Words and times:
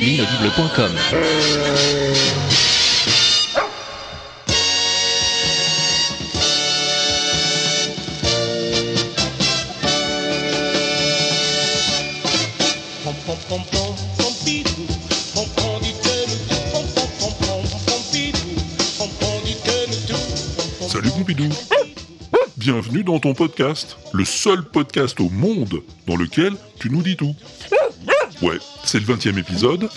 L'inaudible.com 0.00 0.92
Salut 20.88 21.10
Pompidou 21.10 21.71
Bienvenue 22.64 23.02
dans 23.02 23.18
ton 23.18 23.34
podcast, 23.34 23.96
le 24.12 24.24
seul 24.24 24.62
podcast 24.62 25.18
au 25.18 25.28
monde 25.28 25.82
dans 26.06 26.14
lequel 26.14 26.52
tu 26.78 26.90
nous 26.90 27.02
dis 27.02 27.16
tout. 27.16 27.34
Ouais, 28.40 28.58
c'est 28.84 29.00
le 29.00 29.04
20 29.04 29.26
e 29.26 29.38
épisode, 29.40 29.88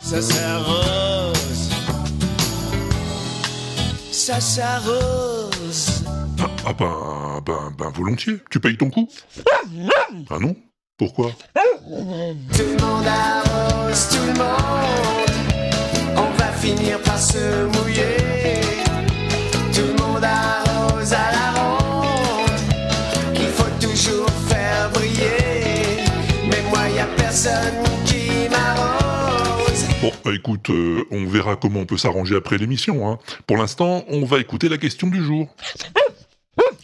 Ça 0.00 0.22
s'arrose. 0.22 1.70
Ça 4.10 4.40
s'arrose. 4.40 6.02
Ah, 6.40 6.48
ah 6.64 6.72
ben, 6.72 7.42
ben, 7.44 7.74
ben 7.76 7.90
volontiers, 7.90 8.38
tu 8.50 8.58
payes 8.58 8.78
ton 8.78 8.88
coup 8.88 9.06
Ah 10.30 10.38
non? 10.40 10.56
Pourquoi? 10.96 11.32
Tout 11.54 12.62
le 12.62 12.80
monde 12.80 13.06
arrose, 13.06 14.08
tout 14.08 14.16
le 14.16 14.32
monde. 14.32 16.16
On 16.16 16.30
va 16.38 16.52
finir 16.52 17.02
par 17.02 17.18
se 17.18 17.66
mouiller. 17.66 18.37
Personne 27.28 27.84
qui 28.06 28.48
m'arrose. 28.48 29.84
Bon, 30.00 30.10
bah 30.24 30.30
écoute, 30.34 30.70
euh, 30.70 31.04
on 31.10 31.26
verra 31.26 31.56
comment 31.56 31.80
on 31.80 31.84
peut 31.84 31.98
s'arranger 31.98 32.34
après 32.36 32.56
l'émission. 32.56 33.06
Hein. 33.06 33.18
Pour 33.46 33.58
l'instant, 33.58 34.02
on 34.08 34.24
va 34.24 34.38
écouter 34.38 34.70
la 34.70 34.78
question 34.78 35.08
du 35.08 35.22
jour. 35.22 35.46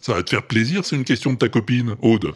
Ça 0.00 0.14
va 0.14 0.24
te 0.24 0.30
faire 0.30 0.42
plaisir, 0.42 0.84
c'est 0.84 0.96
une 0.96 1.04
question 1.04 1.32
de 1.32 1.38
ta 1.38 1.48
copine, 1.48 1.94
Aude. 2.02 2.32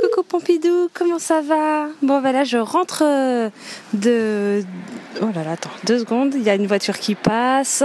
Coucou 0.00 0.22
Pompidou, 0.26 0.88
comment 0.94 1.18
ça 1.18 1.42
va? 1.42 1.88
Bon 2.00 2.22
voilà, 2.22 2.44
je 2.44 2.56
rentre 2.56 3.02
euh, 3.04 3.50
de... 3.92 4.64
Oh 5.20 5.28
là 5.34 5.44
là, 5.44 5.52
attends, 5.52 5.70
deux 5.84 5.98
secondes, 5.98 6.32
il 6.34 6.44
y 6.44 6.48
a 6.48 6.54
une 6.54 6.66
voiture 6.66 6.98
qui 6.98 7.14
passe. 7.14 7.84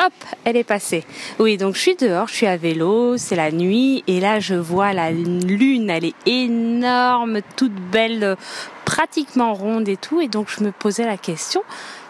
Hop, 0.00 0.12
elle 0.44 0.56
est 0.56 0.64
passée. 0.64 1.04
Oui, 1.40 1.56
donc 1.56 1.74
je 1.74 1.80
suis 1.80 1.96
dehors, 1.96 2.28
je 2.28 2.34
suis 2.34 2.46
à 2.46 2.56
vélo, 2.56 3.16
c'est 3.16 3.34
la 3.34 3.50
nuit, 3.50 4.04
et 4.06 4.20
là 4.20 4.38
je 4.38 4.54
vois 4.54 4.92
la 4.92 5.10
lune, 5.10 5.90
elle 5.90 6.04
est 6.04 6.14
énorme, 6.26 7.40
toute 7.56 7.74
belle, 7.74 8.36
pratiquement 8.84 9.54
ronde 9.54 9.88
et 9.88 9.96
tout, 9.96 10.20
et 10.20 10.28
donc 10.28 10.48
je 10.56 10.62
me 10.62 10.70
posais 10.70 11.04
la 11.04 11.16
question, 11.16 11.62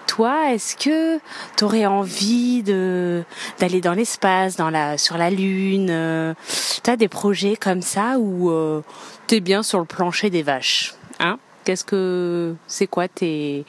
toi, 0.07 0.53
est-ce 0.53 0.77
que 0.77 1.19
tu 1.57 1.65
aurais 1.65 1.87
envie 1.87 2.63
de 2.63 3.23
d'aller 3.59 3.81
dans 3.81 3.93
l'espace, 3.93 4.57
dans 4.57 4.71
la 4.71 4.99
sur 4.99 5.17
la 5.17 5.31
lune 5.31 5.89
euh, 5.91 6.35
T'as 6.83 6.97
des 6.97 7.09
projets 7.09 7.57
comme 7.57 7.83
ça 7.83 8.19
où 8.19 8.51
euh, 8.51 8.83
t'es 9.27 9.41
bien 9.41 9.63
sur 9.63 9.79
le 9.79 9.85
plancher 9.85 10.31
des 10.31 10.43
vaches, 10.43 10.95
hein? 11.21 11.39
Qu'est-ce 11.65 11.85
que 11.85 12.55
c'est 12.67 12.87
quoi 12.87 13.07
tes 13.09 13.65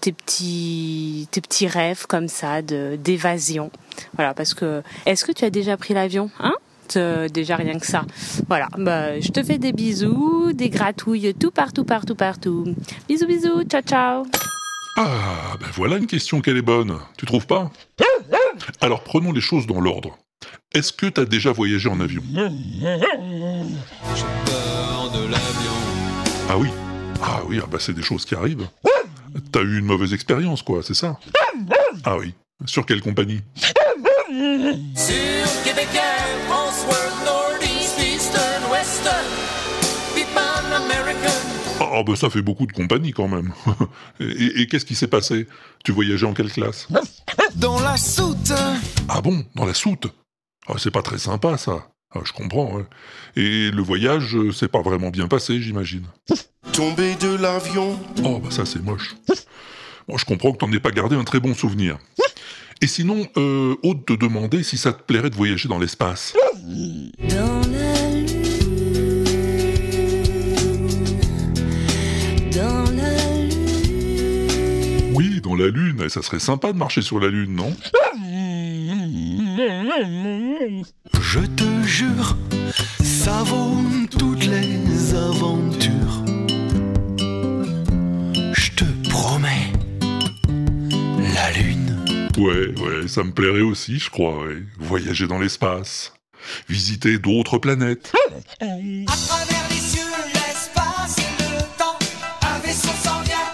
tes 0.00 0.12
petits 0.12 1.28
tes 1.30 1.40
petits 1.40 1.66
rêves 1.66 2.06
comme 2.06 2.28
ça 2.28 2.62
de 2.62 2.96
d'évasion 2.96 3.70
Voilà, 4.14 4.34
parce 4.34 4.54
que 4.54 4.82
est-ce 5.06 5.24
que 5.24 5.32
tu 5.32 5.44
as 5.44 5.50
déjà 5.50 5.76
pris 5.76 5.94
l'avion, 5.94 6.30
hein? 6.40 6.54
Euh, 6.96 7.28
déjà 7.28 7.56
rien 7.56 7.78
que 7.78 7.86
ça. 7.86 8.06
Voilà, 8.48 8.68
bah, 8.78 9.20
je 9.20 9.28
te 9.28 9.42
fais 9.42 9.58
des 9.58 9.72
bisous, 9.72 10.52
des 10.54 10.70
gratouilles 10.70 11.34
tout 11.34 11.50
partout, 11.50 11.84
partout, 11.84 12.14
partout. 12.14 12.64
Bisous, 13.08 13.26
bisous, 13.26 13.62
ciao, 13.64 13.82
ciao. 13.82 14.26
Ah, 14.96 15.56
ben 15.60 15.66
voilà 15.74 15.98
une 15.98 16.06
question 16.06 16.40
qu'elle 16.40 16.56
est 16.56 16.62
bonne, 16.62 16.98
tu 17.18 17.26
trouves 17.26 17.46
pas? 17.46 17.70
Alors 18.80 19.04
prenons 19.04 19.32
les 19.32 19.40
choses 19.40 19.66
dans 19.66 19.80
l'ordre. 19.80 20.16
Est-ce 20.72 20.92
que 20.92 21.06
t'as 21.06 21.24
déjà 21.24 21.52
voyagé 21.52 21.88
en 21.88 22.00
avion? 22.00 22.22
Peur 24.46 25.10
de 25.12 25.30
l'avion. 25.30 25.72
Ah 26.48 26.56
oui 26.58 26.68
Ah 27.22 27.40
oui, 27.46 27.60
ah 27.62 27.66
bah 27.70 27.78
c'est 27.80 27.92
des 27.92 28.02
choses 28.02 28.24
qui 28.24 28.34
arrivent. 28.34 28.66
T'as 29.58 29.64
eu 29.64 29.80
une 29.80 29.86
mauvaise 29.86 30.14
expérience, 30.14 30.62
quoi, 30.62 30.84
c'est 30.84 30.94
ça? 30.94 31.18
Ah 32.04 32.16
oui. 32.16 32.32
Sur 32.64 32.86
quelle 32.86 33.00
compagnie? 33.00 33.40
Sur 34.28 35.64
Québécois, 35.64 36.00
François, 36.46 37.10
Northeast, 37.24 37.98
Eastern, 37.98 38.70
Western, 38.70 39.26
Pipan 40.14 40.76
American. 40.76 41.32
Ah 41.80 42.04
bah 42.04 42.14
ça 42.14 42.30
fait 42.30 42.40
beaucoup 42.40 42.66
de 42.68 42.72
compagnies 42.72 43.10
quand 43.10 43.26
même. 43.26 43.52
et 44.20 44.60
et 44.62 44.66
qu'est-ce 44.68 44.84
qui 44.84 44.94
s'est 44.94 45.08
passé? 45.08 45.48
Tu 45.84 45.90
voyageais 45.90 46.26
en 46.26 46.34
quelle 46.34 46.52
classe? 46.52 46.86
Dans 47.56 47.80
la 47.80 47.96
soute. 47.96 48.52
Ah 49.08 49.20
bon? 49.20 49.44
Dans 49.56 49.64
la 49.66 49.74
soute? 49.74 50.06
Ah 50.68 50.74
c'est 50.78 50.92
pas 50.92 51.02
très 51.02 51.18
sympa 51.18 51.58
ça. 51.58 51.88
Ah, 52.14 52.20
je 52.24 52.32
comprends. 52.32 52.76
ouais. 52.76 52.84
Et 53.34 53.72
le 53.72 53.82
voyage, 53.82 54.36
euh, 54.36 54.52
c'est 54.52 54.68
pas 54.68 54.82
vraiment 54.82 55.10
bien 55.10 55.26
passé, 55.28 55.60
j'imagine. 55.60 56.06
Tomber 56.72 57.16
de 57.16 57.34
l'avion, 57.34 57.98
Oh, 58.24 58.38
bah 58.38 58.50
ça 58.50 58.64
c'est 58.64 58.80
moche. 58.82 59.16
Bon, 60.08 60.16
je 60.16 60.24
comprends 60.24 60.52
que 60.52 60.58
t'en 60.58 60.72
aies 60.72 60.80
pas 60.80 60.90
gardé 60.90 61.16
un 61.16 61.24
très 61.24 61.38
bon 61.38 61.54
souvenir. 61.54 61.98
Et 62.80 62.86
sinon, 62.86 63.26
euh, 63.36 63.74
Aude 63.82 64.04
te 64.06 64.12
demandait 64.14 64.62
si 64.62 64.78
ça 64.78 64.92
te 64.92 65.02
plairait 65.02 65.30
de 65.30 65.34
voyager 65.34 65.68
dans 65.68 65.78
l'espace. 65.78 66.32
Dans 66.64 67.60
la 67.70 68.10
lune, 68.10 69.24
dans 72.54 72.84
la 72.96 73.40
lune, 73.42 75.12
Oui, 75.14 75.40
dans 75.42 75.56
la 75.56 75.66
Lune, 75.66 76.02
et 76.04 76.08
ça 76.08 76.22
serait 76.22 76.38
sympa 76.38 76.72
de 76.72 76.78
marcher 76.78 77.02
sur 77.02 77.18
la 77.20 77.28
Lune, 77.28 77.54
non? 77.54 77.74
Je 81.20 81.40
te 81.40 81.82
jure, 81.86 82.36
Ouais, 92.38 92.68
ouais, 92.80 93.08
ça 93.08 93.24
me 93.24 93.32
plairait 93.32 93.62
aussi, 93.62 93.98
je 93.98 94.10
crois, 94.10 94.44
ouais. 94.44 94.62
Voyager 94.78 95.26
dans 95.26 95.40
l'espace. 95.40 96.12
Visiter 96.68 97.18
d'autres 97.18 97.58
planètes. 97.58 98.12
À 98.60 98.66
travers 98.66 99.68
les 99.70 99.76
cieux, 99.76 100.02
l'espace 100.32 101.18
et 101.18 101.42
le 101.42 101.60
temps. 101.76 101.98
Un 102.42 102.58
vaisseau 102.60 102.90
s'en 103.02 103.22
vient, 103.22 103.50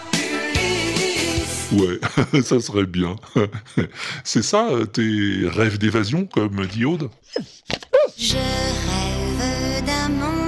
Ulysse. 0.52 1.72
Ouais, 1.72 2.42
ça 2.42 2.60
serait 2.60 2.84
bien. 2.84 3.16
C'est 4.24 4.42
ça, 4.42 4.68
euh, 4.68 4.84
tes 4.84 5.48
rêves 5.48 5.78
d'évasion, 5.78 6.26
comme 6.26 6.66
dit 6.66 6.84
Aude? 6.84 7.08
Je 8.18 8.34
rêve 8.36 9.84
d'un 9.86 10.08
monde 10.10 10.43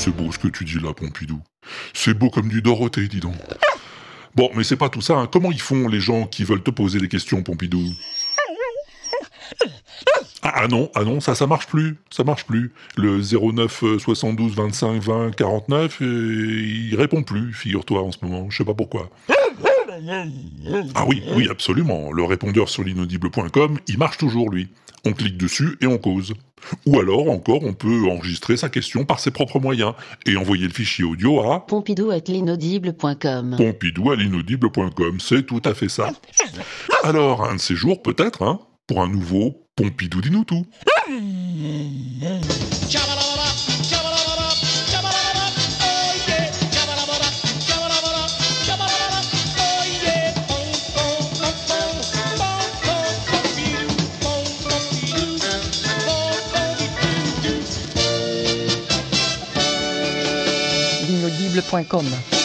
c'est 0.00 0.10
beau 0.16 0.32
ce 0.32 0.38
que 0.38 0.48
tu 0.48 0.64
dis 0.64 0.80
là, 0.80 0.94
Pompidou. 0.94 1.40
C'est 1.92 2.14
beau 2.14 2.30
comme 2.30 2.48
du 2.48 2.62
Dorothée, 2.62 3.06
dis 3.06 3.20
donc. 3.20 3.34
Bon, 4.34 4.48
mais 4.54 4.64
c'est 4.64 4.76
pas 4.76 4.88
tout 4.88 5.02
ça. 5.02 5.14
hein. 5.18 5.28
Comment 5.30 5.52
ils 5.52 5.60
font 5.60 5.88
les 5.88 6.00
gens 6.00 6.26
qui 6.26 6.42
veulent 6.44 6.62
te 6.62 6.70
poser 6.70 6.98
des 7.00 7.08
questions, 7.08 7.42
Pompidou? 7.42 7.82
Ah, 10.42 10.52
ah 10.54 10.68
non, 10.68 10.90
ah 10.94 11.04
non, 11.04 11.20
ça, 11.20 11.34
ça 11.34 11.46
marche 11.46 11.66
plus. 11.66 11.98
Ça 12.10 12.24
marche 12.24 12.46
plus. 12.46 12.72
Le 12.96 13.20
09 13.20 13.82
euh, 13.82 13.98
72 13.98 14.54
25 14.54 15.02
20 15.02 15.36
49, 15.36 15.98
euh, 16.00 16.06
il 16.88 16.94
répond 16.96 17.22
plus, 17.22 17.52
figure-toi, 17.52 18.00
en 18.02 18.10
ce 18.12 18.18
moment. 18.22 18.48
Je 18.48 18.56
sais 18.56 18.64
pas 18.64 18.72
pourquoi. 18.74 19.10
Ah 20.94 21.04
oui, 21.06 21.22
oui, 21.34 21.48
absolument. 21.50 22.12
Le 22.12 22.24
répondeur 22.24 22.68
sur 22.68 22.84
l'inaudible.com, 22.84 23.78
il 23.86 23.98
marche 23.98 24.18
toujours, 24.18 24.50
lui. 24.50 24.68
On 25.04 25.12
clique 25.12 25.38
dessus 25.38 25.78
et 25.80 25.86
on 25.86 25.98
cause. 25.98 26.34
Ou 26.86 27.00
alors, 27.00 27.30
encore, 27.30 27.62
on 27.62 27.72
peut 27.72 28.06
enregistrer 28.10 28.56
sa 28.58 28.68
question 28.68 29.04
par 29.04 29.18
ses 29.18 29.30
propres 29.30 29.58
moyens 29.58 29.94
et 30.26 30.36
envoyer 30.36 30.66
le 30.66 30.72
fichier 30.72 31.04
audio 31.04 31.40
à 31.50 31.66
Pompidou 31.66 32.10
at 32.10 32.20
l'inaudible.com. 32.26 33.54
pompidou 33.56 34.10
à 34.10 34.16
l'inaudible.com. 34.16 35.20
C'est 35.20 35.46
tout 35.46 35.62
à 35.64 35.72
fait 35.72 35.88
ça. 35.88 36.10
Alors, 37.02 37.44
un 37.44 37.54
de 37.54 37.60
ces 37.60 37.74
jours, 37.74 38.02
peut-être, 38.02 38.42
hein, 38.42 38.60
pour 38.86 39.00
un 39.02 39.08
nouveau 39.08 39.66
Pompidou 39.76 40.20
dis-nous 40.20 40.44
l'inaudible.com. 61.72 62.39